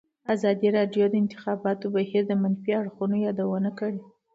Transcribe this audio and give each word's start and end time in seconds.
ازادي 0.33 0.67
راډیو 0.77 1.05
د 1.09 1.11
د 1.13 1.15
انتخاباتو 1.23 1.85
بهیر 1.95 2.23
د 2.27 2.33
منفي 2.41 2.71
اړخونو 2.81 3.15
یادونه 3.25 3.69
کړې. 3.79 3.99